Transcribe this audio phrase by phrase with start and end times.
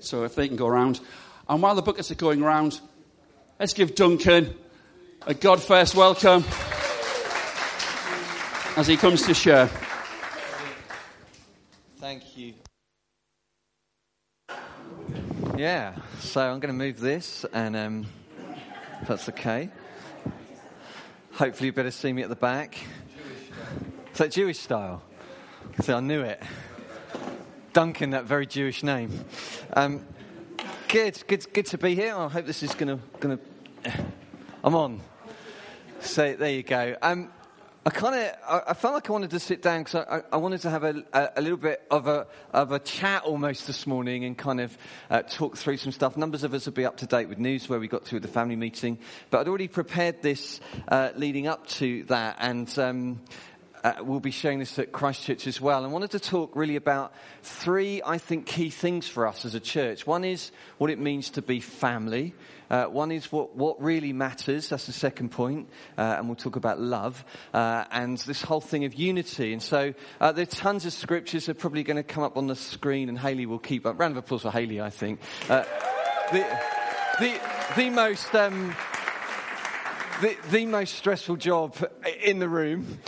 [0.00, 1.00] So if they can go around.
[1.48, 2.80] And while the buckets are going around,
[3.58, 4.54] let's give Duncan
[5.26, 6.44] a God first welcome
[8.76, 9.68] as he comes to share.
[11.96, 12.54] Thank you.
[15.56, 18.06] Yeah, so I'm going to move this, and um,
[19.08, 19.70] that's okay.
[21.32, 22.78] Hopefully, you better see me at the back.
[24.12, 25.02] Is that Jewish style?
[25.82, 26.40] See, I knew it.
[27.72, 29.24] Duncan, that very Jewish name.
[29.74, 30.06] Um,
[30.88, 32.14] good, good, good to be here.
[32.14, 33.92] I hope this is going to, going to.
[34.64, 35.00] I'm on.
[36.00, 36.96] So there you go.
[37.02, 37.30] Um,
[37.84, 40.36] I kind of, I, I, felt like I wanted to sit down because I, I,
[40.38, 43.86] wanted to have a, a, a, little bit of a, of a chat almost this
[43.86, 44.76] morning and kind of
[45.10, 46.16] uh, talk through some stuff.
[46.16, 48.22] Numbers of us will be up to date with news where we got to with
[48.22, 48.98] the family meeting,
[49.30, 53.20] but I'd already prepared this uh, leading up to that, and um,
[53.84, 55.84] uh, we'll be showing this at Christchurch as well.
[55.84, 59.60] And wanted to talk really about three, I think, key things for us as a
[59.60, 60.06] church.
[60.06, 62.34] One is what it means to be family.
[62.70, 64.68] Uh, one is what, what really matters.
[64.68, 65.68] That's the second point.
[65.96, 67.24] Uh, and we'll talk about love.
[67.54, 69.52] Uh, and this whole thing of unity.
[69.52, 72.36] And so uh, there are tons of scriptures that are probably going to come up
[72.36, 73.98] on the screen and Haley will keep up.
[73.98, 75.20] Round of applause for Haley, I think.
[75.48, 75.64] Uh,
[76.32, 76.60] the,
[77.20, 77.40] the,
[77.76, 78.74] the most, um,
[80.20, 81.76] the, the most stressful job
[82.22, 82.98] in the room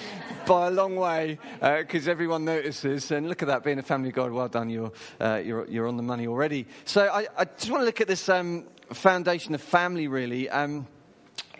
[0.50, 3.12] by a long way because uh, everyone notices.
[3.12, 5.96] And look at that, being a family God, well done, you're, uh, you're, you're on
[5.96, 6.66] the money already.
[6.84, 10.50] So I, I just want to look at this um, foundation of family, really.
[10.50, 10.88] Um,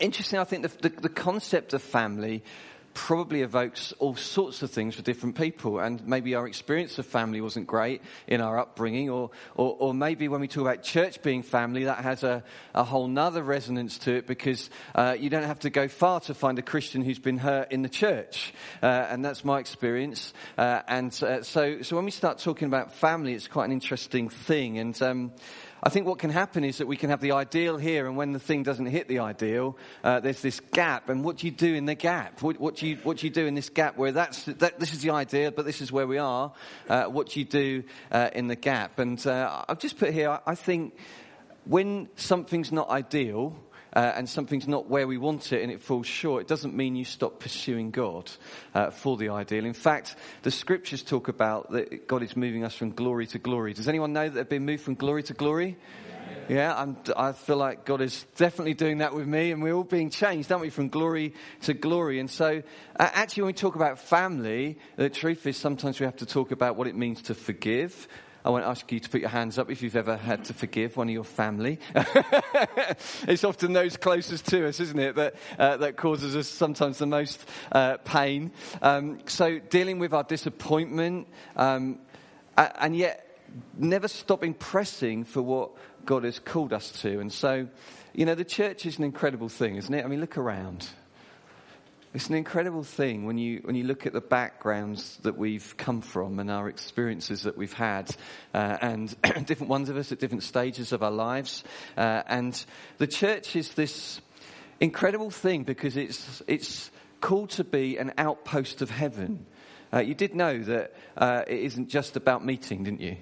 [0.01, 2.43] interesting, I think the, the, the concept of family
[2.95, 5.79] probably evokes all sorts of things for different people.
[5.79, 10.29] And maybe our experience of family wasn't great in our upbringing, or, or, or maybe
[10.29, 12.43] when we talk about church being family, that has a,
[12.75, 16.35] a whole nother resonance to it because uh, you don't have to go far to
[16.35, 18.53] find a Christian who's been hurt in the church.
[18.83, 20.33] Uh, and that's my experience.
[20.59, 24.29] Uh, and uh, so, so when we start talking about family, it's quite an interesting
[24.29, 24.79] thing.
[24.79, 25.33] And um,
[25.83, 28.33] I think what can happen is that we can have the ideal here, and when
[28.33, 31.09] the thing doesn't hit the ideal, uh, there's this gap.
[31.09, 32.42] And what do you do in the gap?
[32.42, 34.93] What, what, do you what do you do in this gap where that's that, this
[34.93, 36.53] is the ideal, but this is where we are?
[36.88, 37.82] Uh, what do you do
[38.12, 38.99] uh, in the gap?
[38.99, 40.31] And uh, I've just put here.
[40.31, 40.94] I, I think
[41.65, 43.56] when something's not ideal,
[43.95, 46.97] uh, and something's not where we want it and it falls short, it doesn't mean
[46.97, 48.31] you stop pursuing God
[48.75, 49.65] uh, for the ideal.
[49.65, 53.75] In fact, the scriptures talk about that God is moving us from glory to glory.
[53.75, 55.77] Does anyone know that they've been moved from glory to glory?
[56.50, 59.84] Yeah, I'm, i feel like God is definitely doing that with me, and we're all
[59.84, 62.19] being changed, aren't we, from glory to glory?
[62.19, 62.65] And so,
[62.99, 66.50] uh, actually, when we talk about family, the truth is sometimes we have to talk
[66.50, 68.09] about what it means to forgive,
[68.45, 70.97] I won't ask you to put your hands up if you've ever had to forgive
[70.97, 71.78] one of your family.
[73.28, 77.06] it's often those closest to us, isn't it, that, uh, that causes us sometimes the
[77.06, 78.53] most uh, pain.
[78.81, 81.99] Um, so dealing with our disappointment, um,
[82.56, 83.27] and yet
[83.77, 85.73] never stopping pressing for what
[86.05, 87.21] God has called us to.
[87.21, 87.69] And so,
[88.15, 90.05] you know, the church is an incredible thing, isn't it?
[90.05, 90.89] I mean, look around.
[92.12, 96.00] It's an incredible thing when you, when you look at the backgrounds that we've come
[96.00, 98.10] from and our experiences that we've had,
[98.53, 99.15] uh, and
[99.47, 101.62] different ones of us at different stages of our lives.
[101.97, 102.65] Uh, and
[102.99, 104.20] the church is this
[104.81, 109.47] incredible thing because it's, it's called to be an outpost of heaven.
[109.93, 113.19] Uh, you did know that uh, it isn't just about meeting, didn't you?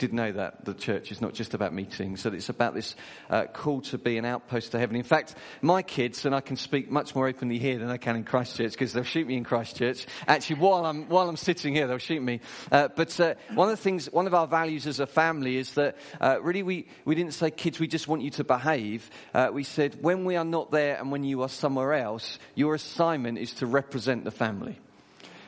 [0.00, 2.96] Did know that the church is not just about meetings, that it's about this
[3.28, 4.96] uh, call to be an outpost to heaven.
[4.96, 8.16] In fact, my kids, and I can speak much more openly here than I can
[8.16, 10.06] in Christchurch because they'll shoot me in Christchurch.
[10.26, 12.40] Actually, while I'm, while I'm sitting here, they'll shoot me.
[12.72, 15.74] Uh, but uh, one of the things, one of our values as a family is
[15.74, 19.10] that uh, really we, we didn't say, kids, we just want you to behave.
[19.34, 22.74] Uh, we said, when we are not there and when you are somewhere else, your
[22.74, 24.78] assignment is to represent the family.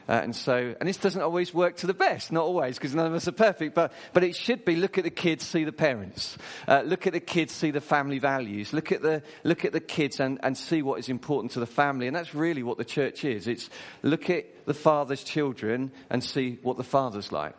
[0.08, 3.06] Uh, and so, and this doesn't always work to the best, not always, because none
[3.06, 5.72] of us are perfect, but, but it should be look at the kids, see the
[5.72, 6.36] parents.
[6.66, 8.72] Uh, look at the kids, see the family values.
[8.72, 11.66] Look at the, look at the kids and, and see what is important to the
[11.66, 12.06] family.
[12.06, 13.46] And that's really what the church is.
[13.46, 13.70] It's
[14.02, 17.54] look at the father's children and see what the father's like.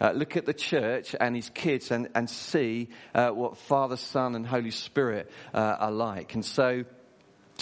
[0.00, 4.34] Uh, look at the church and his kids and, and see uh, what Father, Son,
[4.34, 6.34] and Holy Spirit uh, are like.
[6.34, 6.84] And so,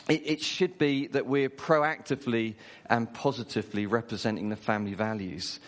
[0.09, 2.55] it, it should be that we're proactively
[2.87, 5.61] and positively representing the family values.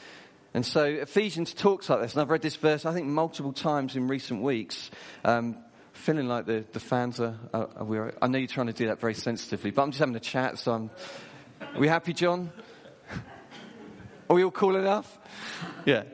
[0.52, 3.96] And so Ephesians talks like this, and I've read this verse, I think, multiple times
[3.96, 4.90] in recent weeks.
[5.24, 5.56] Um,
[5.92, 8.88] feeling like the, the fans are, are, are we, I know you're trying to do
[8.88, 10.90] that very sensitively, but I'm just having a chat, so I'm,
[11.60, 12.52] are we happy, John?
[14.30, 15.18] Are we all cool enough?
[15.84, 16.04] Yeah.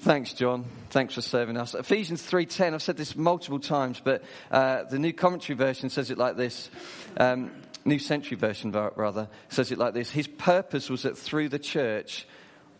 [0.00, 0.64] Thanks, John.
[0.88, 1.74] Thanks for serving us.
[1.74, 6.16] Ephesians 3.10, I've said this multiple times, but uh, the new commentary version says it
[6.16, 6.70] like this.
[7.18, 7.50] Um,
[7.84, 12.26] New Century Version, rather, says it like this His purpose was that through the church,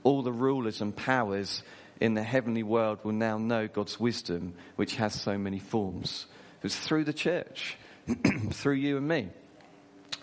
[0.02, 1.62] all the rulers and powers
[2.00, 6.25] in the heavenly world will now know God's wisdom, which has so many forms.
[6.61, 7.76] It was through the church,
[8.52, 9.28] through you and me.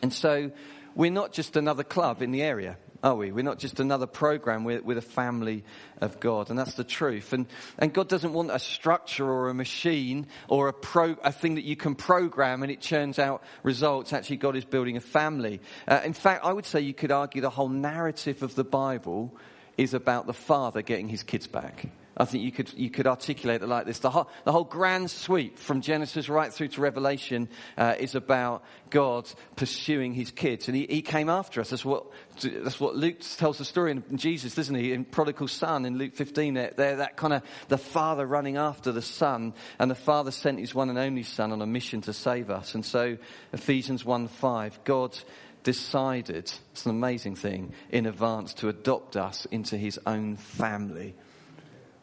[0.02, 0.50] And so
[0.96, 3.32] we're not just another club in the area are we?
[3.32, 5.64] We're not just another program, we're, we're a family
[6.02, 6.50] of God.
[6.50, 7.34] And that's the truth.
[7.34, 7.46] And,
[7.78, 11.64] and God doesn't want a structure or a machine or a, pro, a thing that
[11.64, 14.14] you can program and it churns out results.
[14.14, 15.62] Actually, God is building a family.
[15.88, 19.36] Uh, in fact, I would say you could argue the whole narrative of the Bible
[19.78, 21.88] is about the father getting his kids back.
[22.20, 24.00] I think you could, you could articulate it like this.
[24.00, 27.48] The whole, the whole grand sweep from Genesis right through to Revelation
[27.78, 30.68] uh, is about God pursuing his kids.
[30.68, 31.70] And he, he came after us.
[31.70, 32.08] That's what,
[32.42, 34.94] that's what Luke tells the story in Jesus, doesn't he?
[34.94, 38.92] In Prodigal Son in Luke 15, they're, they're that kind of the father running after
[38.92, 39.54] the son.
[39.78, 42.74] And the father sent his one and only son on a mission to save us.
[42.74, 43.18] And so
[43.54, 45.16] Ephesians 1 5, God
[45.62, 51.14] decided, it's an amazing thing, in advance to adopt us into his own family.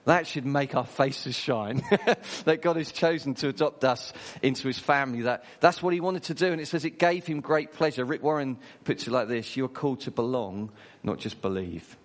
[0.04, 1.82] That should make our faces shine.
[2.44, 4.12] that God has chosen to adopt us
[4.42, 5.22] into his family.
[5.22, 6.52] That, that's what he wanted to do.
[6.52, 8.04] And it says it gave him great pleasure.
[8.04, 10.70] Rick Warren puts it like this You are called to belong,
[11.02, 11.96] not just believe.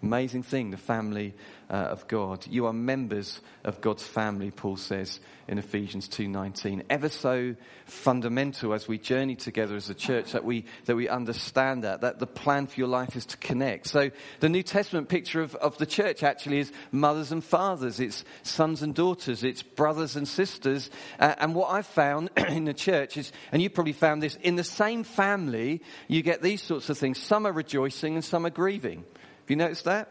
[0.00, 1.34] Amazing thing, the family
[1.68, 2.46] uh, of God.
[2.46, 5.18] You are members of God's family, Paul says
[5.48, 6.84] in Ephesians 2.19.
[6.88, 7.56] Ever so
[7.86, 12.20] fundamental as we journey together as a church that we, that we understand that, that
[12.20, 13.88] the plan for your life is to connect.
[13.88, 18.24] So the New Testament picture of, of the church actually is mothers and fathers, it's
[18.44, 20.90] sons and daughters, it's brothers and sisters.
[21.18, 24.54] Uh, and what I've found in the church is, and you probably found this, in
[24.54, 27.18] the same family, you get these sorts of things.
[27.18, 29.04] Some are rejoicing and some are grieving.
[29.48, 30.10] Have you noticed that?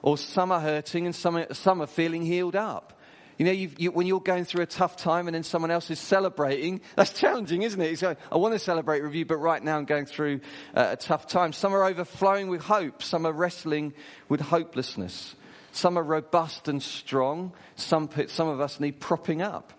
[0.00, 2.92] Or some are hurting and some are, some are feeling healed up.
[3.36, 5.98] You know, you, when you're going through a tough time and then someone else is
[5.98, 8.00] celebrating, that's challenging, isn't it?
[8.00, 10.38] Like, I want to celebrate with you, but right now I'm going through
[10.72, 11.52] uh, a tough time.
[11.52, 13.02] Some are overflowing with hope.
[13.02, 13.92] Some are wrestling
[14.28, 15.34] with hopelessness.
[15.72, 17.54] Some are robust and strong.
[17.74, 19.72] Some, some of us need propping up.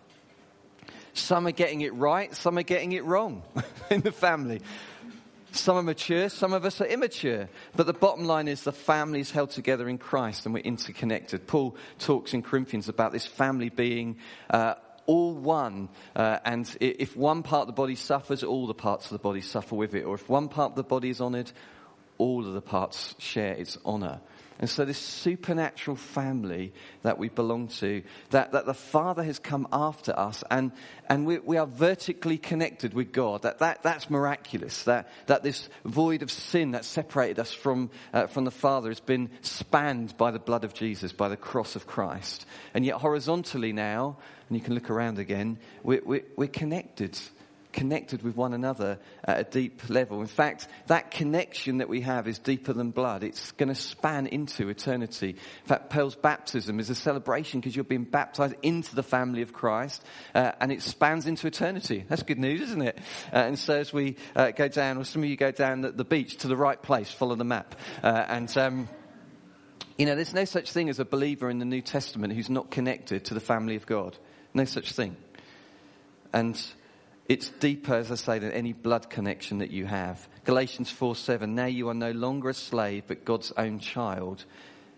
[1.13, 2.35] Some are getting it right.
[2.35, 3.41] Some are getting it wrong
[3.89, 4.59] in the family.
[5.57, 7.49] Some are mature, some of us are immature.
[7.75, 11.47] But the bottom line is the family is held together in Christ and we're interconnected.
[11.47, 14.17] Paul talks in Corinthians about this family being
[14.49, 14.75] uh,
[15.07, 15.89] all one.
[16.15, 19.41] Uh, and if one part of the body suffers, all the parts of the body
[19.41, 20.03] suffer with it.
[20.03, 21.51] Or if one part of the body is honored,
[22.17, 24.21] all of the parts share its honor.
[24.59, 26.73] And so this supernatural family
[27.03, 28.01] that we belong to,
[28.31, 30.71] that, that the Father has come after us and,
[31.07, 35.69] and we, we are vertically connected with God, that, that, that's miraculous, that, that this
[35.85, 40.31] void of sin that separated us from, uh, from the Father has been spanned by
[40.31, 42.45] the blood of Jesus, by the cross of Christ.
[42.73, 44.17] And yet horizontally now,
[44.49, 47.17] and you can look around again, we're, we're, we're connected
[47.73, 50.21] connected with one another at a deep level.
[50.21, 53.23] In fact, that connection that we have is deeper than blood.
[53.23, 55.29] It's going to span into eternity.
[55.29, 59.53] In fact, Pearl's baptism is a celebration because you're being baptized into the family of
[59.53, 60.03] Christ,
[60.33, 62.05] uh, and it spans into eternity.
[62.07, 62.97] That's good news, isn't it?
[63.31, 65.91] Uh, and so as we uh, go down, or some of you go down the,
[65.91, 68.57] the, beach to the right place, follow the map, uh, and.
[68.57, 68.89] Um,
[69.97, 72.69] you know, there's no such thing as a believer in the New Testament who's not
[72.69, 74.15] connected to the family of God.
[74.53, 75.17] No such thing.
[76.31, 76.55] And
[77.27, 80.27] it's deeper, as I say, than any blood connection that you have.
[80.45, 81.55] Galatians 4 7.
[81.55, 84.45] Now you are no longer a slave, but God's own child.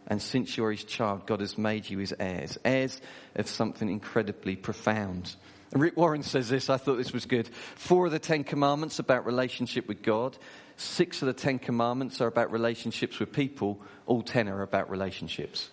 [0.07, 2.57] And since you're his child, God has made you his heirs.
[2.65, 2.99] Heirs
[3.35, 5.35] of something incredibly profound.
[5.71, 7.47] Rick Warren says this, I thought this was good.
[7.75, 10.35] Four of the Ten Commandments about relationship with God.
[10.77, 13.79] Six of the Ten Commandments are about relationships with people.
[14.07, 15.69] All ten are about relationships.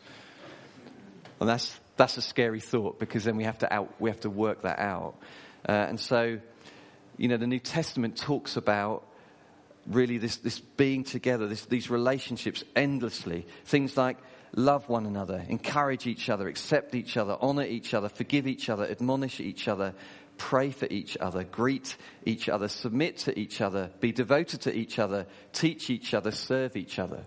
[1.41, 4.31] And that's, that's a scary thought because then we have to out, we have to
[4.31, 5.15] work that out.
[5.69, 6.39] Uh, and so,
[7.17, 9.07] you know, the New Testament talks about
[9.87, 13.47] really this, this being together, this, these relationships endlessly.
[13.65, 14.19] Things like
[14.55, 18.87] love one another, encourage each other, accept each other, honor each other, forgive each other,
[18.87, 19.95] admonish each other,
[20.39, 24.99] pray for each other, greet each other, submit to each other, be devoted to each
[24.99, 27.25] other, teach each other, serve each other.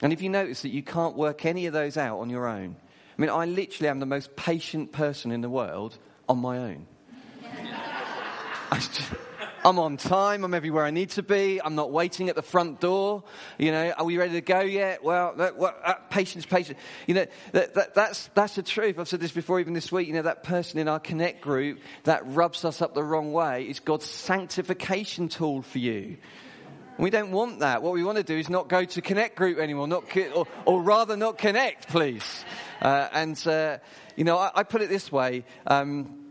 [0.00, 2.76] And if you notice that you can't work any of those out on your own,
[3.16, 5.96] I mean, I literally am the most patient person in the world
[6.28, 6.86] on my own.
[9.64, 10.44] I'm on time.
[10.44, 11.60] I'm everywhere I need to be.
[11.62, 13.22] I'm not waiting at the front door.
[13.58, 15.04] You know, are we ready to go yet?
[15.04, 16.80] Well, that, what, uh, patience, patience.
[17.06, 18.98] You know, that, that, that's, that's the truth.
[18.98, 20.08] I've said this before, even this week.
[20.08, 23.64] You know, that person in our Connect group that rubs us up the wrong way
[23.64, 26.16] is God's sanctification tool for you.
[26.98, 27.82] We don't want that.
[27.82, 30.04] What we want to do is not go to Connect group anymore, not,
[30.34, 32.44] or, or rather not connect, please.
[32.80, 33.78] Uh, and, uh,
[34.16, 35.44] you know, I, I, put it this way.
[35.66, 36.21] Um,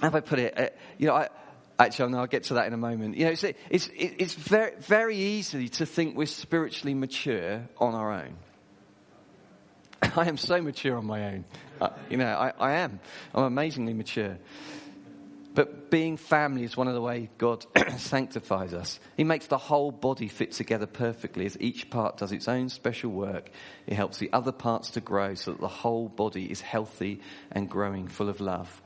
[0.00, 0.58] how have I put it?
[0.58, 1.28] Uh, you know, I,
[1.78, 3.16] Actually, I'll get to that in a moment.
[3.16, 8.12] You know, it's, it's, it's very, very easy to think we're spiritually mature on our
[8.12, 8.34] own.
[10.16, 11.44] I am so mature on my own.
[11.78, 12.98] Uh, you know, I, I am.
[13.34, 14.38] I'm amazingly mature.
[15.52, 17.64] But being family is one of the ways God
[17.98, 18.98] sanctifies us.
[19.16, 23.10] He makes the whole body fit together perfectly as each part does its own special
[23.10, 23.50] work.
[23.86, 27.20] It helps the other parts to grow so that the whole body is healthy
[27.52, 28.82] and growing, full of love.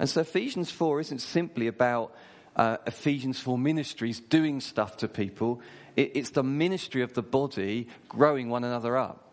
[0.00, 2.16] And so Ephesians 4 isn't simply about
[2.56, 5.60] uh, Ephesians 4 ministries doing stuff to people.
[5.94, 9.26] It, it's the ministry of the body growing one another up.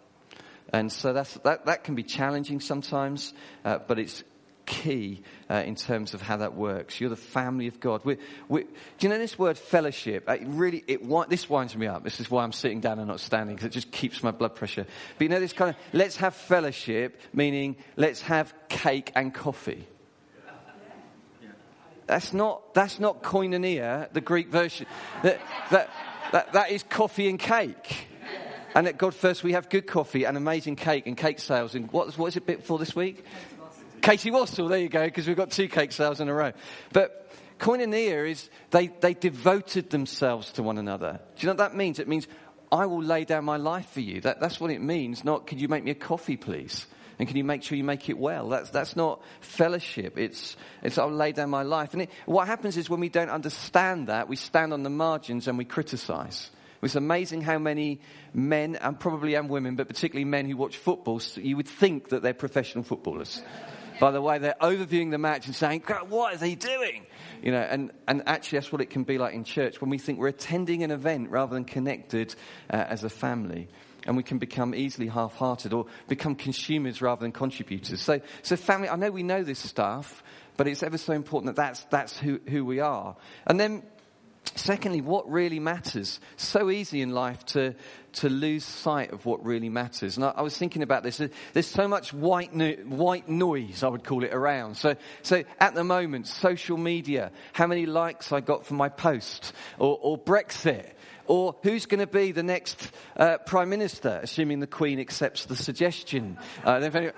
[0.74, 3.34] And so that, that can be challenging sometimes,
[3.64, 4.26] uh, but it's
[4.66, 7.00] key uh, in terms of how that works.
[7.00, 8.02] You're the family of God.
[8.04, 8.18] We're,
[8.50, 8.68] we're, do
[9.00, 10.30] you know this word fellowship?
[10.30, 12.04] It really, it, this winds me up.
[12.04, 14.56] This is why I'm sitting down and not standing because it just keeps my blood
[14.56, 14.86] pressure.
[15.18, 19.88] But you know this kind of let's have fellowship, meaning let's have cake and coffee.
[22.08, 24.88] That's not that's not koinonia, the Greek version.
[25.24, 25.40] That,
[25.72, 25.90] that,
[26.32, 28.08] that, that is coffee and cake.
[28.74, 31.76] And at God First, we have good coffee and amazing cake and cake sales.
[31.76, 33.26] And what, what is it bit for this week?
[34.02, 36.54] Katie Wassell, there you go, because we've got two cake sales in a row.
[36.94, 41.20] But koinonia is they, they devoted themselves to one another.
[41.36, 42.00] Do you know what that means?
[42.00, 42.28] It means
[42.72, 44.22] I will lay down my life for you.
[44.22, 45.24] That, that's what it means.
[45.24, 46.86] Not, could you make me a coffee, please?
[47.20, 48.50] And can you make sure you make it well?
[48.50, 50.18] That's, that's not fellowship.
[50.18, 51.94] It's, it's I'll lay down my life.
[51.94, 55.48] And it, what happens is when we don't understand that, we stand on the margins
[55.48, 56.52] and we criticize.
[56.84, 58.02] It's amazing how many
[58.34, 62.22] men, and probably and women, but particularly men who watch football, you would think that
[62.22, 63.42] they're professional footballers
[64.00, 67.06] by the way they're overviewing the match and saying, what is he doing?
[67.42, 69.98] You know, and, and actually that's what it can be like in church when we
[69.98, 72.36] think we're attending an event rather than connected
[72.70, 73.68] uh, as a family.
[74.08, 78.02] And we can become easily half-hearted or become consumers rather than contributors.
[78.02, 80.24] So, so family, I know we know this stuff,
[80.56, 83.16] but it's ever so important that that's, that's who, who we are.
[83.46, 83.84] And then
[84.56, 86.20] Secondly, what really matters.
[86.38, 87.76] So easy in life to,
[88.14, 90.18] to lose sight of what really matters.
[90.18, 91.22] And I, I was thinking about this.
[91.54, 94.76] There's so much white, no, white noise, I would call it, around.
[94.76, 99.54] So, so at the moment, social media, how many likes I got for my post,
[99.78, 100.94] or, or Brexit,
[101.28, 105.56] or who's going to be the next uh, prime minister, assuming the Queen accepts the
[105.56, 106.38] suggestion.
[106.64, 106.90] Uh,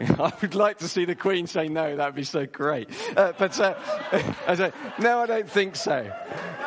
[0.00, 1.96] I would like to see the Queen say no.
[1.96, 2.88] That would be so great.
[3.16, 3.74] Uh, but uh,
[4.46, 6.10] I say, no, I don't think so.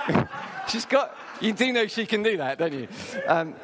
[0.67, 1.15] She's got.
[1.41, 2.87] You do know she can do that, don't you?
[3.27, 3.55] Um,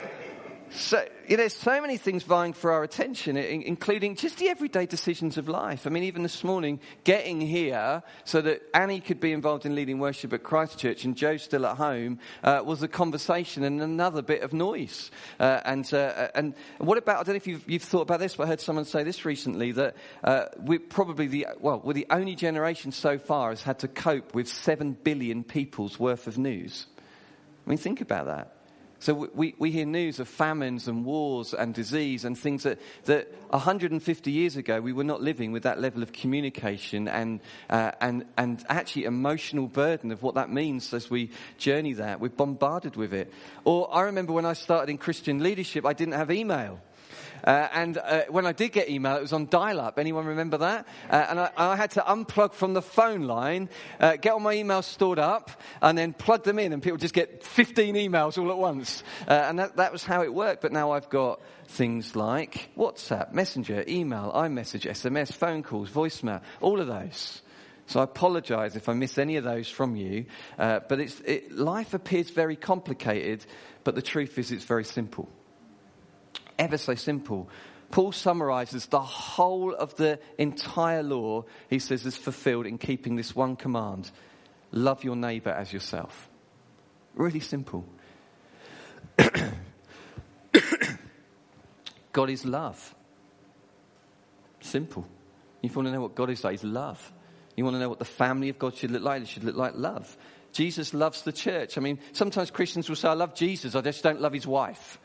[0.70, 4.86] so, you know, there's so many things vying for our attention, including just the everyday
[4.86, 5.88] decisions of life.
[5.88, 10.00] I mean, even this morning, getting here so that Annie could be involved in leading
[10.00, 14.42] worship at Christchurch and Joe's still at home uh, was a conversation and another bit
[14.42, 15.10] of noise.
[15.40, 18.36] Uh, and, uh, and what about, I don't know if you've, you've, thought about this,
[18.36, 22.08] but I heard someone say this recently that uh, we're probably the, well, we're the
[22.10, 26.88] only generation so far has had to cope with seven billion people's worth of news.
[27.66, 28.57] I mean, think about that.
[29.00, 33.32] So we, we hear news of famines and wars and disease and things that, that
[33.50, 37.40] 150 years ago we were not living with that level of communication and,
[37.70, 42.20] uh, and, and actually emotional burden of what that means as we journey that.
[42.20, 43.32] We're bombarded with it.
[43.66, 46.82] Or I remember when I started in Christian leadership, I didn't have email.
[47.44, 50.00] Uh, and uh, when I did get email, it was on dial-up.
[50.00, 50.88] Anyone remember that?
[51.10, 54.56] Uh, and I, I, had to unplug from the phone line, uh, get all my
[54.56, 55.52] emails stored up,
[55.82, 59.04] and then plug them in, and people just get 15 emails all at once.
[59.28, 60.62] Uh, and that, that was how it worked.
[60.62, 66.80] But now I've got things like WhatsApp, Messenger, email, iMessage, SMS, phone calls, voicemail, all
[66.80, 67.42] of those.
[67.88, 70.26] So I apologize if I miss any of those from you.
[70.60, 73.46] Uh, but it, life appears very complicated,
[73.86, 75.30] but the truth is it's very simple
[76.58, 77.50] ever so simple.
[77.92, 83.36] Paul summarizes the whole of the entire law, he says, is fulfilled in keeping this
[83.36, 84.12] one command
[84.72, 86.30] love your neighbor as yourself.
[87.16, 87.86] Really simple.
[92.12, 92.94] God is love.
[94.60, 95.08] Simple.
[95.64, 97.14] If you want to know what God is like, He's love.
[97.56, 99.22] You want to know what the family of God should look like?
[99.22, 100.18] It should look like love.
[100.52, 101.78] Jesus loves the church.
[101.78, 105.00] I mean, sometimes Christians will say, I love Jesus, I just don't love his wife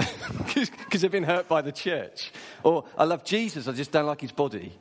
[0.54, 2.32] because they've been hurt by the church.
[2.62, 4.72] Or, I love Jesus, I just don't like his body.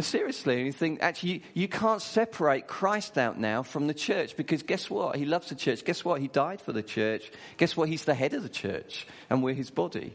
[0.00, 4.36] Seriously, and you think, actually, you, you, can't separate Christ out now from the church
[4.36, 5.16] because guess what?
[5.16, 5.84] He loves the church.
[5.84, 6.20] Guess what?
[6.20, 7.30] He died for the church.
[7.56, 7.88] Guess what?
[7.88, 10.14] He's the head of the church and we're his body.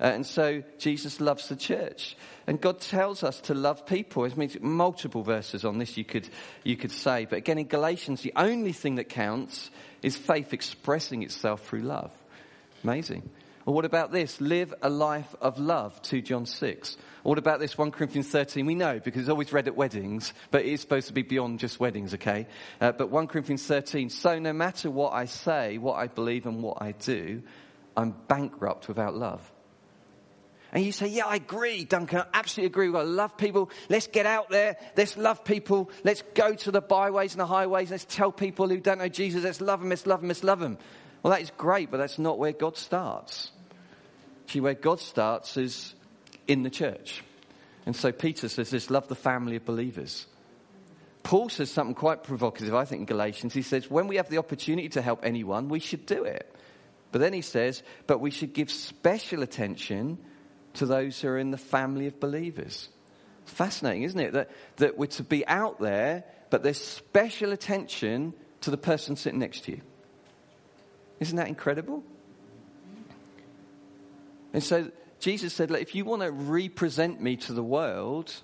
[0.00, 2.16] Uh, and so Jesus loves the church.
[2.46, 4.24] And God tells us to love people.
[4.24, 6.28] It means multiple verses on this you could,
[6.64, 7.24] you could say.
[7.24, 9.70] But again, in Galatians, the only thing that counts
[10.02, 12.10] is faith expressing itself through love.
[12.84, 13.30] Amazing.
[13.64, 14.40] Or what about this?
[14.40, 16.96] Live a life of love, 2 John 6.
[17.22, 18.66] Or what about this, 1 Corinthians 13?
[18.66, 21.60] We know because it's always read at weddings, but it is supposed to be beyond
[21.60, 22.48] just weddings, okay?
[22.80, 26.62] Uh, but 1 Corinthians 13, so no matter what I say, what I believe, and
[26.62, 27.42] what I do,
[27.96, 29.52] I'm bankrupt without love.
[30.72, 32.20] And you say, yeah, I agree, Duncan.
[32.20, 32.86] I absolutely agree.
[32.86, 33.70] We've got to love people.
[33.90, 34.78] Let's get out there.
[34.96, 35.90] Let's love people.
[36.02, 37.90] Let's go to the byways and the highways.
[37.90, 40.60] Let's tell people who don't know Jesus, let's love them, let's love them, let's love
[40.60, 40.78] them.
[41.22, 43.50] Well, that is great, but that's not where God starts.
[44.44, 45.94] Actually, where God starts is
[46.48, 47.22] in the church.
[47.86, 50.26] And so Peter says this, love the family of believers.
[51.22, 53.54] Paul says something quite provocative, I think, in Galatians.
[53.54, 56.52] He says, when we have the opportunity to help anyone, we should do it.
[57.12, 60.18] But then he says, but we should give special attention
[60.74, 62.88] to those who are in the family of believers.
[63.44, 64.32] Fascinating, isn't it?
[64.32, 69.40] That, that we're to be out there, but there's special attention to the person sitting
[69.40, 69.82] next to you.
[71.22, 72.02] Isn't that incredible?
[74.52, 78.34] And so Jesus said, Look, if you want to represent me to the world,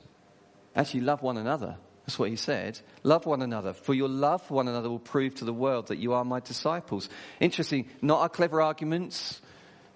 [0.76, 1.76] actually love one another.
[2.06, 2.78] That's what he said.
[3.02, 5.98] Love one another, for your love for one another will prove to the world that
[5.98, 7.08] you are my disciples.
[7.40, 9.42] Interesting, not our clever arguments,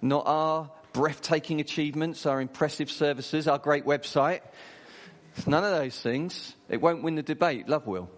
[0.01, 4.41] not our breathtaking achievements, our impressive services, our great website.
[5.47, 6.53] None of those things.
[6.67, 7.69] It won't win the debate.
[7.69, 8.09] Love will.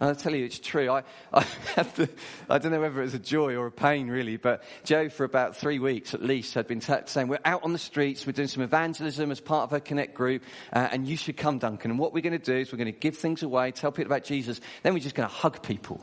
[0.00, 0.90] And I tell you, it's true.
[0.90, 1.02] I,
[1.32, 1.42] I,
[1.96, 2.08] to,
[2.48, 5.24] I don't know whether it was a joy or a pain, really, but Joe, for
[5.24, 8.32] about three weeks at least, had been t- saying, We're out on the streets, we're
[8.32, 11.90] doing some evangelism as part of our Connect group, uh, and you should come, Duncan.
[11.90, 14.12] And what we're going to do is we're going to give things away, tell people
[14.12, 16.00] about Jesus, then we're just going to hug people.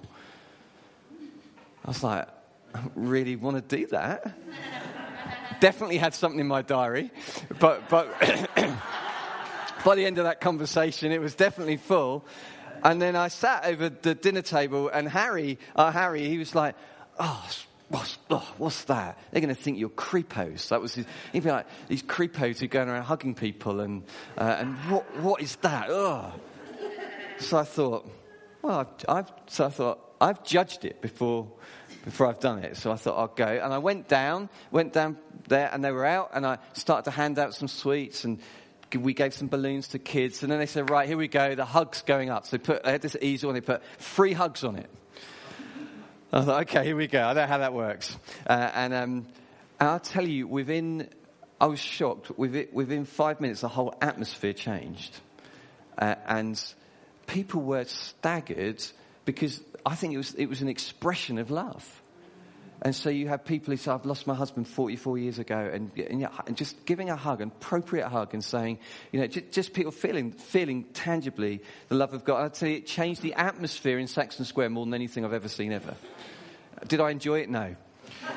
[1.86, 2.28] I was like,
[2.74, 4.38] I really want to do that?
[5.62, 7.12] Definitely had something in my diary,
[7.60, 8.10] but, but
[9.86, 12.26] by the end of that conversation, it was definitely full.
[12.86, 16.76] And then I sat over the dinner table, and Harry, uh, Harry, he was like,
[17.20, 17.44] "Oh,
[17.90, 19.18] what's, oh, what's that?
[19.32, 21.08] They're going to think you're creepos." That was his.
[21.34, 24.04] He'd be like, "These creepos who are going around hugging people, and
[24.38, 26.32] uh, and what what is that?" Oh.
[27.40, 28.08] So I thought,
[28.62, 31.48] well, I've, I've, so I thought I've judged it before
[32.04, 32.78] before I've done it.
[32.78, 36.06] So I thought I'll go, and I went down, went down there, and they were
[36.06, 38.40] out, and I started to hand out some sweets and
[38.94, 41.66] we gave some balloons to kids, and then they said, right, here we go, the
[41.66, 42.46] hug's going up.
[42.46, 44.90] So they, put, they had this easel and they put three hugs on it.
[46.32, 47.22] I thought, okay, here we go.
[47.22, 48.16] I know how that works.
[48.46, 49.28] Uh, and, um,
[49.80, 51.10] and I'll tell you, within,
[51.62, 52.38] I was shocked.
[52.38, 55.16] Within, within five minutes, the whole atmosphere changed.
[55.98, 56.62] Uh, and
[57.28, 58.84] people were staggered
[59.24, 62.02] because I think it was, it was an expression of love.
[62.86, 65.90] And so you have people who say, I've lost my husband 44 years ago, and,
[65.98, 68.78] and just giving a hug, an appropriate hug, and saying,
[69.12, 72.46] you know, just, just, people feeling, feeling tangibly the love of God.
[72.46, 75.74] I'd say it changed the atmosphere in Saxon Square more than anything I've ever seen
[75.74, 75.96] ever.
[76.88, 77.50] Did I enjoy it?
[77.50, 77.76] No.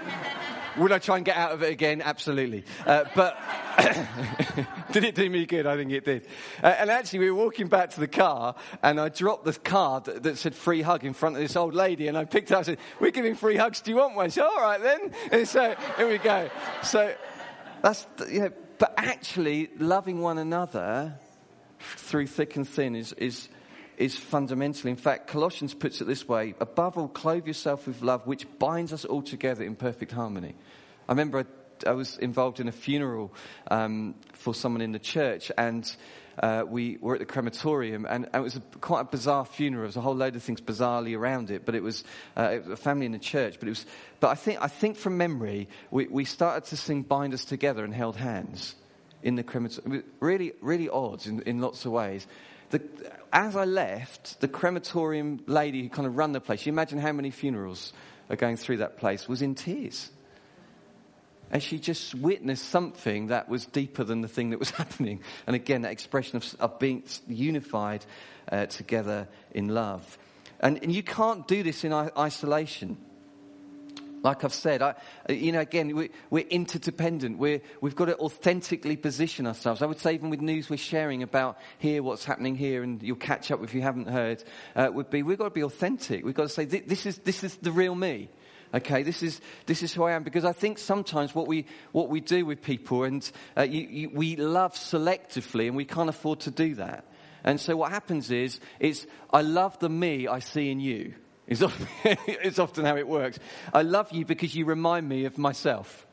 [0.79, 2.01] Would I try and get out of it again?
[2.01, 2.65] Absolutely.
[2.87, 3.39] Uh, but
[4.93, 5.67] did it do me good?
[5.67, 6.27] I think it did.
[6.63, 10.07] Uh, and actually, we were walking back to the car, and I dropped the card
[10.07, 12.55] that, that, said free hug in front of this old lady, and I picked it
[12.55, 13.81] up and said, We're giving free hugs.
[13.81, 14.31] Do you want one?
[14.31, 15.13] She said, All right then.
[15.33, 16.51] And so here we go.
[16.83, 17.15] So
[17.83, 21.19] that's, you know, but actually, loving one another
[21.79, 23.49] through thick and thin is, is
[23.97, 24.89] is fundamental.
[24.89, 28.93] In fact, Colossians puts it this way above all, clothe yourself with love, which binds
[28.93, 30.55] us all together in perfect harmony.
[31.09, 31.45] I remember I,
[31.87, 33.33] I was involved in a funeral
[33.71, 35.91] um, for someone in the church, and
[36.43, 39.83] uh, we were at the crematorium, and, and it was a, quite a bizarre funeral.
[39.83, 42.05] There was a whole load of things bizarrely around it, but it was,
[42.37, 43.59] uh, it was a family in the church.
[43.59, 43.87] But it was,
[44.21, 47.85] but I think, I think from memory, we, we started to sing "Bind Us Together"
[47.85, 48.75] and held hands
[49.23, 50.05] in the crematorium.
[50.21, 52.27] Really, really odd in, in lots of ways.
[52.71, 52.83] The,
[53.33, 57.13] as I left, the crematorium lady who kind of run the place, you imagine how
[57.13, 57.93] many funerals
[58.31, 60.11] are going through that place, was in tears.
[61.51, 65.21] And she just witnessed something that was deeper than the thing that was happening.
[65.47, 68.05] And again, that expression of, of being unified
[68.51, 70.19] uh, together in love.
[70.61, 72.97] And, and, you can't do this in isolation.
[74.23, 74.97] Like I've said, I,
[75.29, 77.39] you know, again, we, we're interdependent.
[77.39, 79.81] We're, we've got to authentically position ourselves.
[79.81, 83.17] I would say, even with news we're sharing about here, what's happening here, and you'll
[83.17, 84.43] catch up if you haven't heard,
[84.75, 86.25] uh, would be we've got to be authentic.
[86.25, 88.29] We've got to say, this is, this is the real me.
[88.75, 90.23] Okay, this is, this is who I am.
[90.23, 94.11] Because I think sometimes what we, what we do with people, and uh, you, you,
[94.11, 97.05] we love selectively, and we can't afford to do that.
[97.45, 101.15] And so what happens is, is I love the me I see in you.
[101.47, 103.39] It's often, it's often how it works.
[103.73, 106.07] I love you because you remind me of myself.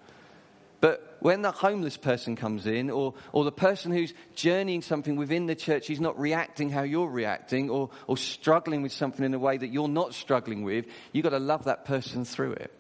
[0.86, 5.48] But when the homeless person comes in, or, or the person who's journeying something within
[5.48, 9.40] the church, he's not reacting how you're reacting, or, or struggling with something in a
[9.40, 12.72] way that you're not struggling with, you've got to love that person through it.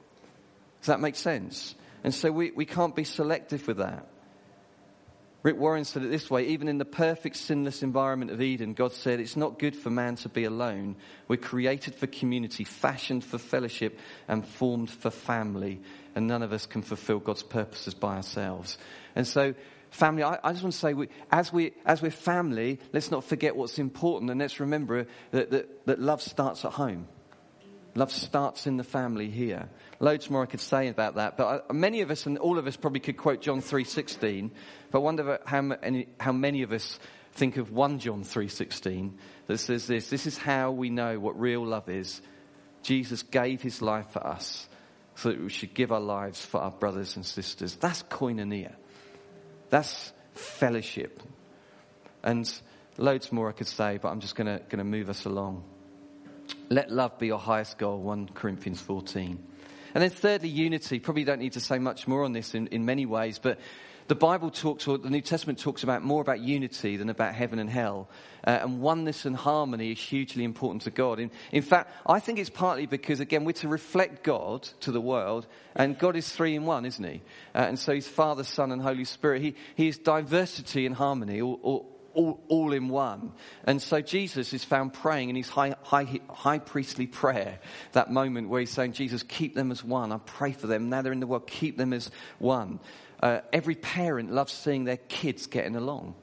[0.81, 1.73] Does that make sense?
[2.03, 4.07] And so we, we can't be selective with that.
[5.45, 8.93] Rick Warren said it this way even in the perfect sinless environment of Eden, God
[8.93, 10.95] said, It's not good for man to be alone.
[11.27, 15.81] We're created for community, fashioned for fellowship, and formed for family.
[16.15, 18.79] And none of us can fulfill God's purposes by ourselves.
[19.15, 19.53] And so,
[19.91, 23.23] family, I, I just want to say, we, as, we, as we're family, let's not
[23.23, 24.31] forget what's important.
[24.31, 27.07] And let's remember that, that, that love starts at home.
[27.97, 29.69] Love starts in the family here.
[30.01, 32.75] Loads more I could say about that, but many of us and all of us
[32.75, 34.51] probably could quote John 3:16.
[34.91, 36.99] But I wonder how many, how many of us
[37.31, 41.65] think of 1 John 3:16 that says this: "This is how we know what real
[41.65, 42.21] love is.
[42.83, 44.67] Jesus gave his life for us,
[45.15, 48.75] so that we should give our lives for our brothers and sisters." That's koinonia.
[49.69, 51.23] That's fellowship.
[52.23, 52.51] And
[52.97, 55.63] loads more I could say, but I'm just going to move us along.
[56.75, 59.41] Let love be your highest goal, 1 Corinthians 14.
[59.93, 60.99] And then thirdly, unity.
[60.99, 63.59] Probably don't need to say much more on this in, in many ways, but
[64.07, 67.59] the Bible talks, or the New Testament talks about more about unity than about heaven
[67.59, 68.09] and hell.
[68.45, 71.21] Uh, and oneness and harmony is hugely important to God.
[71.21, 74.99] In, in fact, I think it's partly because, again, we're to reflect God to the
[74.99, 77.21] world, and God is three in one, isn't He?
[77.55, 79.41] Uh, and so He's Father, Son, and Holy Spirit.
[79.41, 83.33] He, he is diversity and harmony, all, all, all, all in one.
[83.65, 87.59] And so Jesus is found praying in his high, high, high priestly prayer,
[87.91, 90.11] that moment where he's saying, Jesus, keep them as one.
[90.11, 90.89] I pray for them.
[90.89, 92.79] Now they're in the world, keep them as one.
[93.21, 96.15] Uh, every parent loves seeing their kids getting along.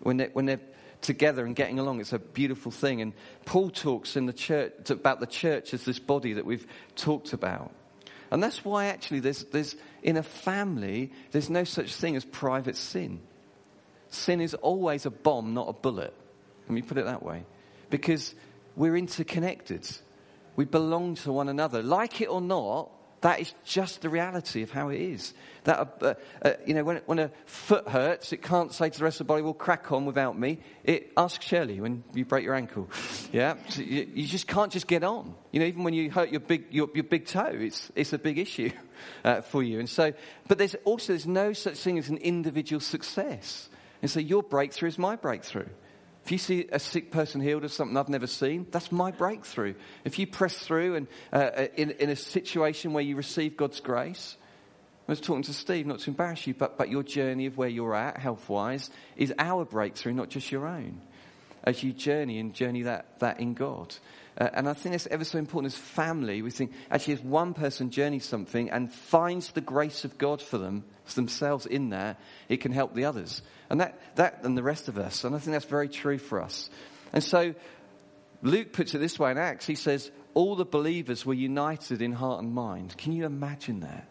[0.00, 0.60] When they're, when they're
[1.00, 3.00] together and getting along, it's a beautiful thing.
[3.00, 3.12] And
[3.44, 6.66] Paul talks in the church about the church as this body that we've
[6.96, 7.72] talked about.
[8.30, 12.76] And that's why actually there's, there's, in a family, there's no such thing as private
[12.76, 13.20] sin.
[14.10, 16.14] Sin is always a bomb, not a bullet.
[16.62, 17.44] Let me put it that way.
[17.90, 18.34] Because
[18.76, 19.88] we're interconnected.
[20.56, 21.82] We belong to one another.
[21.82, 22.90] Like it or not,
[23.20, 25.34] that is just the reality of how it is.
[25.64, 29.04] That, uh, uh, you know, when, when, a foot hurts, it can't say to the
[29.04, 30.60] rest of the body, well, crack on without me.
[30.84, 32.88] It asks Shirley when you break your ankle.
[33.30, 33.56] Yeah?
[33.68, 35.34] So you, you, just can't just get on.
[35.52, 38.18] You know, even when you hurt your big, your, your big toe, it's, it's a
[38.18, 38.70] big issue
[39.24, 39.78] uh, for you.
[39.80, 40.14] And so,
[40.46, 43.68] but there's also, there's no such thing as an individual success.
[44.02, 45.68] And so your breakthrough is my breakthrough.
[46.24, 49.74] If you see a sick person healed of something I've never seen, that's my breakthrough.
[50.04, 53.80] If you press through and uh, uh, in, in a situation where you receive God's
[53.80, 54.36] grace,
[55.08, 57.68] I was talking to Steve, not to embarrass you, but, but your journey of where
[57.68, 61.00] you're at, health wise, is our breakthrough, not just your own.
[61.64, 63.94] As you journey and journey that, that in God.
[64.38, 66.42] Uh, and I think that's ever so important as family.
[66.42, 70.58] We think actually, if one person journeys something and finds the grace of God for
[70.58, 72.16] them, themselves in there,
[72.48, 73.42] it can help the others.
[73.70, 75.24] And that, that and the rest of us.
[75.24, 76.70] And I think that's very true for us.
[77.12, 77.54] And so
[78.42, 79.66] Luke puts it this way in Acts.
[79.66, 82.96] He says, all the believers were united in heart and mind.
[82.96, 84.08] Can you imagine that?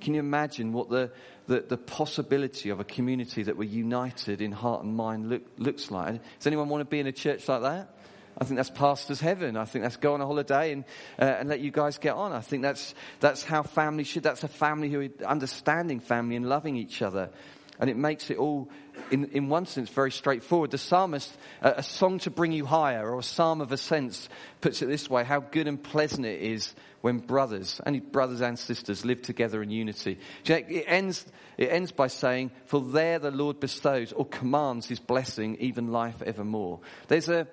[0.00, 1.12] Can you imagine what the,
[1.46, 5.90] the, the possibility of a community that were united in heart and mind look, looks
[5.90, 6.20] like?
[6.38, 7.96] Does anyone want to be in a church like that?
[8.38, 9.56] I think that's pastor's heaven.
[9.56, 10.84] I think that's go on a holiday and,
[11.18, 12.32] uh, and let you guys get on.
[12.32, 14.22] I think that's, that's how family should.
[14.22, 17.30] That's a family who are understanding family and loving each other.
[17.78, 18.68] And it makes it all,
[19.10, 20.70] in, in one sense, very straightforward.
[20.70, 24.28] The psalmist, a song to bring you higher, or a psalm of ascents,
[24.60, 28.58] puts it this way how good and pleasant it is when brothers, and brothers and
[28.58, 30.18] sisters, live together in unity.
[30.46, 31.26] It ends,
[31.58, 36.22] it ends by saying, For there the Lord bestows or commands his blessing, even life
[36.22, 36.80] evermore.
[37.08, 37.48] There's a,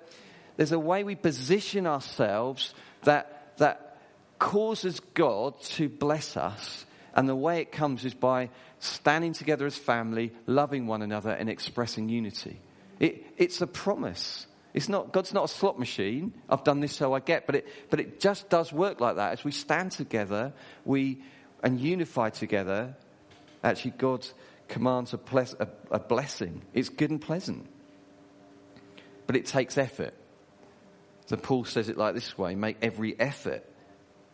[0.60, 3.96] there's a way we position ourselves that, that
[4.38, 6.84] causes God to bless us.
[7.14, 11.48] And the way it comes is by standing together as family, loving one another, and
[11.48, 12.60] expressing unity.
[12.98, 14.46] It, it's a promise.
[14.74, 16.34] It's not, God's not a slot machine.
[16.46, 19.32] I've done this so I get, but it, but it just does work like that.
[19.32, 20.52] As we stand together,
[20.84, 21.22] we,
[21.62, 22.96] and unify together,
[23.64, 24.26] actually God
[24.68, 26.60] commands a, ple- a, a blessing.
[26.74, 27.66] It's good and pleasant.
[29.26, 30.12] But it takes effort.
[31.30, 33.64] So Paul says it like this way make every effort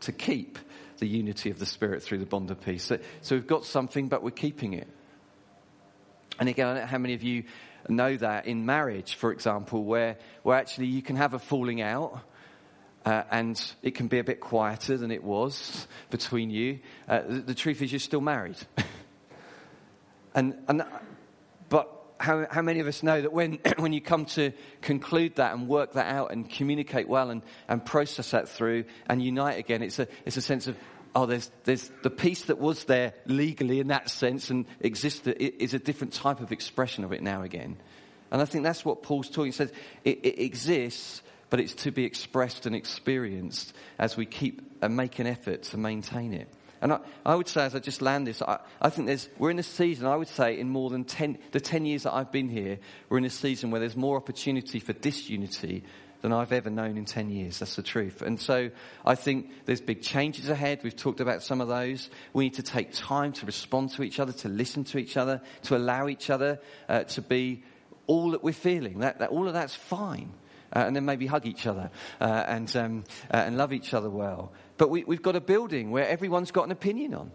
[0.01, 0.59] to keep
[0.97, 2.85] the unity of the Spirit through the bond of peace.
[2.85, 4.89] So, so we've got something, but we're keeping it.
[6.41, 7.45] And again, I don't know how many of you
[7.91, 12.19] know that in marriage, for example, where, where actually you can have a falling out.
[13.05, 16.79] Uh, and it can be a bit quieter than it was between you.
[17.07, 18.57] Uh, the, the, truth is, you're still married.
[20.35, 20.83] and, and,
[22.19, 24.53] how, how many of us know that when, when you come to
[24.83, 29.23] conclude that and work that out and communicate well and, and process that through and
[29.23, 30.77] unite again, it's a, it's a sense of,
[31.15, 35.75] oh, there's, there's the peace that was there legally in that sense and existed is
[35.75, 37.77] a different type of expression of it now again.
[38.31, 39.47] And I think that's what Paul's talking.
[39.47, 39.73] He says
[40.05, 45.19] it, it exists, but it's to be expressed and experienced as we keep and make
[45.19, 46.49] an effort to maintain it.
[46.81, 49.51] And I, I would say, as I just land this, I, I think there's, we're
[49.51, 52.33] in a season, I would say, in more than 10, the 10 years that I've
[52.33, 55.85] been here, we're in a season where there's more opportunity for disunity
[56.23, 57.59] than I've ever known in 10 years.
[57.59, 58.23] That's the truth.
[58.23, 58.71] And so
[59.05, 60.81] I think there's big changes ahead.
[60.83, 62.11] We've talked about some of those.
[62.33, 65.41] We need to take time to respond to each other, to listen to each other,
[65.65, 66.59] to allow each other
[66.89, 67.63] uh, to be
[68.07, 69.01] all that we're feeling.
[69.01, 70.33] That, that, all of that's fine.
[70.75, 74.11] Uh, and then maybe hug each other uh, and, um, uh, and love each other
[74.11, 74.53] well.
[74.77, 77.31] But we, we've got a building where everyone's got an opinion on.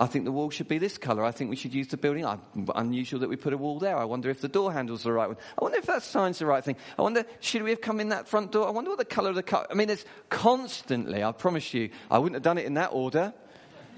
[0.00, 1.24] I think the wall should be this colour.
[1.24, 2.24] I think we should use the building.
[2.24, 2.40] I'm,
[2.76, 3.96] unusual that we put a wall there.
[3.96, 5.36] I wonder if the door handle's the right one.
[5.58, 6.76] I wonder if that sign's the right thing.
[6.96, 8.68] I wonder, should we have come in that front door?
[8.68, 9.66] I wonder what the colour of the car.
[9.68, 13.34] I mean, it's constantly, I promise you, I wouldn't have done it in that order.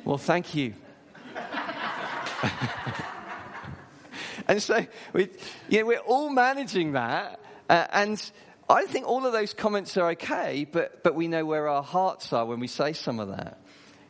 [0.06, 0.72] Well, thank you.
[4.48, 5.28] and so, we,
[5.70, 7.40] know, we're all managing that.
[7.68, 8.32] Uh, and
[8.70, 12.32] I think all of those comments are okay, but, but we know where our hearts
[12.32, 13.58] are when we say some of that.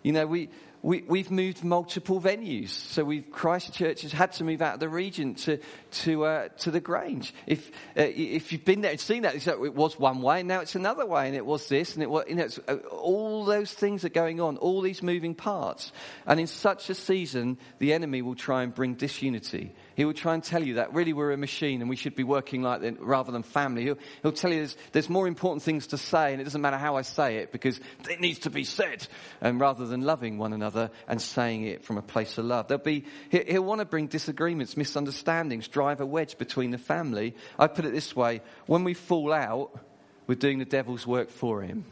[0.02, 0.50] You know, we,
[0.82, 2.68] we, we've moved multiple venues.
[2.68, 5.58] So we've, Christchurch has had to move out of the region to,
[6.02, 7.34] to, uh, to the Grange.
[7.46, 10.60] If, uh, if you've been there and seen that, it was one way and now
[10.60, 13.72] it's another way and it was this and it was, you know, uh, all those
[13.72, 15.92] things are going on, all these moving parts.
[16.26, 19.74] And in such a season, the enemy will try and bring disunity.
[20.00, 22.24] He will try and tell you that really we're a machine and we should be
[22.24, 23.82] working like that rather than family.
[23.82, 26.78] He'll, he'll tell you there's, there's, more important things to say and it doesn't matter
[26.78, 29.06] how I say it because it needs to be said.
[29.42, 32.68] And rather than loving one another and saying it from a place of love.
[32.68, 37.36] There'll be, he'll, he'll want to bring disagreements, misunderstandings, drive a wedge between the family.
[37.58, 38.40] I put it this way.
[38.64, 39.78] When we fall out,
[40.26, 41.84] we're doing the devil's work for him.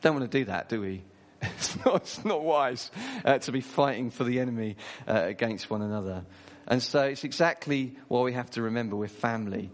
[0.00, 1.02] Don't want to do that, do we?
[1.56, 2.90] It's not, it's not wise
[3.24, 4.76] uh, to be fighting for the enemy
[5.06, 6.24] uh, against one another.
[6.66, 8.96] And so it's exactly what we have to remember.
[8.96, 9.70] We're family.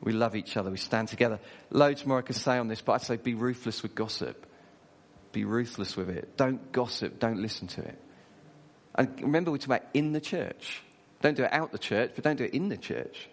[0.00, 0.70] We love each other.
[0.70, 1.40] We stand together.
[1.70, 4.46] Loads more I could say on this, but I'd say be ruthless with gossip.
[5.32, 6.36] Be ruthless with it.
[6.36, 7.18] Don't gossip.
[7.18, 7.98] Don't listen to it.
[8.94, 10.82] And remember, we're talking about in the church.
[11.20, 13.28] Don't do it out the church, but don't do it in the church.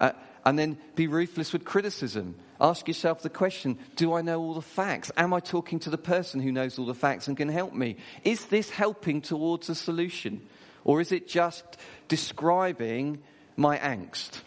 [0.00, 0.12] Uh,
[0.44, 2.34] and then be ruthless with criticism.
[2.60, 5.10] Ask yourself the question Do I know all the facts?
[5.16, 7.96] Am I talking to the person who knows all the facts and can help me?
[8.24, 10.42] Is this helping towards a solution?
[10.84, 11.64] Or is it just
[12.08, 13.22] describing
[13.56, 14.40] my angst?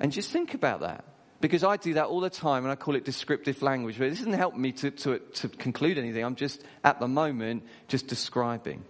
[0.00, 1.04] And just think about that.
[1.40, 3.98] Because I do that all the time and I call it descriptive language.
[3.98, 6.24] But this doesn't help me to, to, to conclude anything.
[6.24, 8.84] I'm just, at the moment, just describing.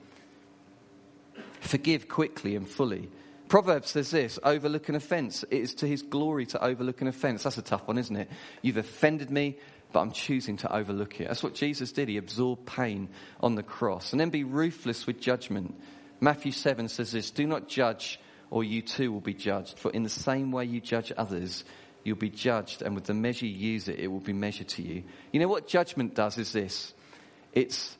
[1.60, 3.08] Forgive quickly and fully.
[3.52, 5.42] Proverbs says this overlook an offense.
[5.50, 7.42] It is to his glory to overlook an offense.
[7.42, 8.30] That's a tough one, isn't it?
[8.62, 9.58] You've offended me,
[9.92, 11.28] but I'm choosing to overlook it.
[11.28, 12.08] That's what Jesus did.
[12.08, 13.10] He absorbed pain
[13.42, 14.12] on the cross.
[14.12, 15.74] And then be ruthless with judgment.
[16.18, 19.78] Matthew 7 says this Do not judge, or you too will be judged.
[19.78, 21.62] For in the same way you judge others,
[22.04, 24.82] you'll be judged, and with the measure you use it, it will be measured to
[24.82, 25.02] you.
[25.30, 26.94] You know what judgment does is this
[27.52, 27.98] it's,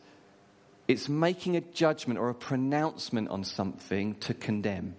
[0.89, 4.95] it's making a judgment or a pronouncement on something to condemn.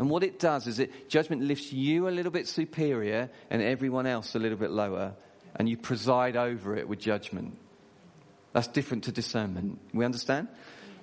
[0.00, 4.06] And what it does is it judgment lifts you a little bit superior and everyone
[4.06, 5.12] else a little bit lower,
[5.54, 7.58] and you preside over it with judgment.
[8.54, 9.78] That's different to discernment.
[9.92, 10.48] We understand?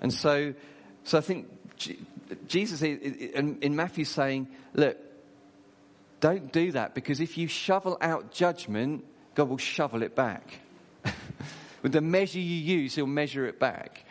[0.02, 0.56] And so
[1.04, 1.48] so I think
[2.48, 4.98] Jesus in Matthew saying, look,
[6.20, 9.06] don't do that because if you shovel out judgment,
[9.36, 10.60] God will shovel it back.
[11.84, 14.06] With the measure you use, He'll measure it back.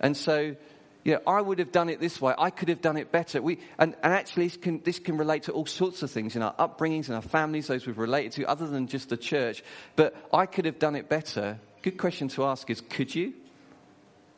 [0.00, 0.56] And so,
[1.04, 2.34] yeah, I would have done it this way.
[2.38, 3.42] I could have done it better.
[3.42, 6.42] We, and, and actually, this can, this can relate to all sorts of things in
[6.42, 9.64] our upbringings, and our families, those we've related to, other than just the church.
[9.96, 11.58] But I could have done it better.
[11.82, 13.34] Good question to ask is, could you?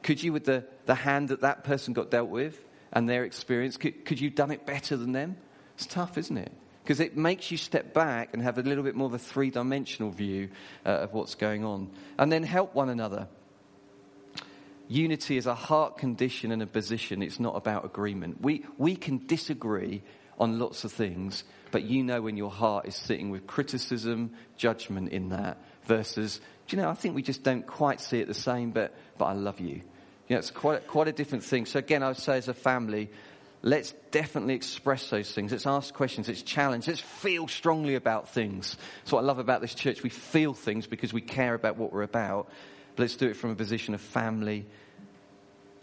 [0.03, 2.59] Could you, with the, the hand that that person got dealt with
[2.93, 5.37] and their experience, could, could you have done it better than them?
[5.77, 6.53] It's tough, isn't it?
[6.83, 9.51] Because it makes you step back and have a little bit more of a three
[9.51, 10.51] dimensional view
[10.85, 11.91] uh, of what's going on.
[12.19, 13.29] And then help one another.
[14.95, 17.21] Unity is a heart condition and a position.
[17.21, 18.41] It's not about agreement.
[18.41, 20.03] We, we can disagree
[20.39, 25.09] on lots of things, but you know when your heart is sitting with criticism, judgment
[25.09, 28.35] in that, versus, do you know, I think we just don't quite see it the
[28.35, 29.81] same, but, but I love you.
[30.29, 31.67] You know, it's quite, quite a different thing.
[31.67, 33.11] So again, I would say as a family,
[33.63, 35.51] let's definitely express those things.
[35.51, 36.29] Let's ask questions.
[36.29, 36.87] Let's challenge.
[36.87, 38.77] Let's feel strongly about things.
[39.01, 40.05] That's what I love about this church.
[40.05, 42.49] We feel things because we care about what we're about.
[42.95, 44.67] But let's do it from a position of family,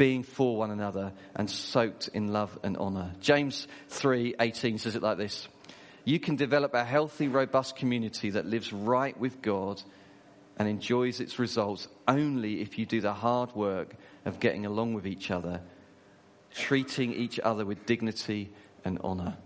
[0.01, 3.11] being for one another, and soaked in love and honour.
[3.19, 5.47] James 3:18 says it like this:
[6.05, 9.79] You can develop a healthy, robust community that lives right with God
[10.57, 13.93] and enjoys its results only if you do the hard work
[14.25, 15.61] of getting along with each other,
[16.51, 18.51] treating each other with dignity
[18.83, 19.37] and honor.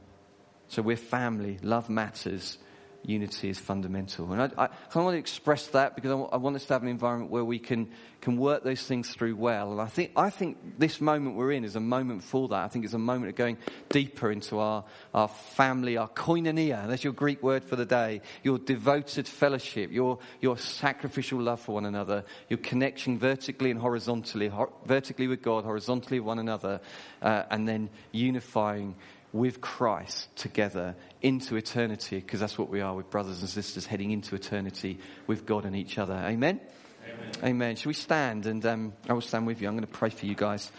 [0.69, 2.59] So we're family, love matters,
[3.07, 4.31] unity is fundamental.
[4.31, 6.83] And I, I of want to express that because I I want us to have
[6.83, 7.89] an environment where we can,
[8.21, 9.71] can work those things through well.
[9.71, 12.63] And I think, I think this moment we're in is a moment for that.
[12.63, 13.57] I think it's a moment of going
[13.89, 16.87] deeper into our, our family, our koinonia.
[16.87, 18.21] That's your Greek word for the day.
[18.43, 24.47] Your devoted fellowship, your, your sacrificial love for one another, your connection vertically and horizontally,
[24.47, 26.81] ho- vertically with God, horizontally with one another,
[27.21, 28.95] uh, and then unifying
[29.35, 34.11] with Christ together into eternity, because that's what we are with brothers and sisters heading
[34.11, 36.13] into eternity with God and each other.
[36.13, 36.61] Amen?
[37.05, 37.31] Amen.
[37.43, 37.75] Amen.
[37.75, 38.45] Shall we stand?
[38.45, 39.67] And um, I will stand with you.
[39.67, 40.71] I'm going to pray for you guys.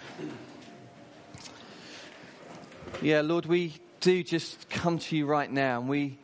[3.02, 6.18] Yeah, Lord, we do just come to you right now and we,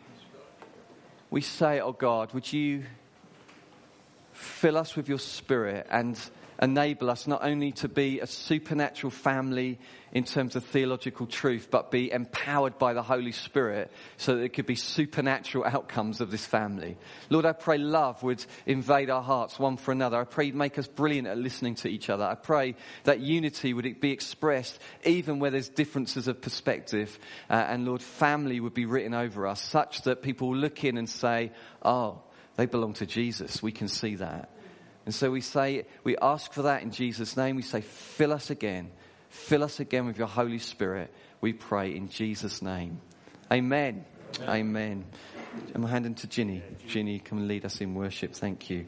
[1.29, 2.85] we say, oh God, would you
[4.33, 6.19] fill us with your spirit and
[6.63, 9.81] enable us not only to be a supernatural family
[10.13, 14.49] in terms of theological truth, but be empowered by the Holy Spirit so that there
[14.49, 16.97] could be supernatural outcomes of this family.
[17.31, 20.21] Lord, I pray love would invade our hearts one for another.
[20.21, 22.25] I pray make us brilliant at listening to each other.
[22.25, 27.19] I pray that unity would be expressed even where there's differences of perspective.
[27.51, 31.09] Uh, and Lord, family would be written over us such that people look in and
[31.09, 31.51] say,
[31.83, 32.23] oh,
[32.55, 33.61] they belong to Jesus.
[33.61, 34.51] We can see that.
[35.05, 37.57] And so we say, we ask for that in Jesus' name.
[37.57, 38.91] We say, fill us again.
[39.29, 41.13] Fill us again with your Holy Spirit.
[41.41, 43.01] We pray in Jesus' name.
[43.51, 44.05] Amen.
[44.43, 44.49] Amen.
[44.49, 45.05] Amen.
[45.75, 46.63] I'm handing to Ginny.
[46.87, 48.35] Ginny, come and lead us in worship.
[48.35, 48.87] Thank you.